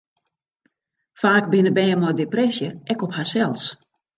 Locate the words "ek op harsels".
2.95-3.63